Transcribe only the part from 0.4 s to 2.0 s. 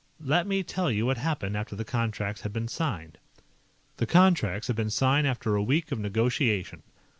me tell you what happened after the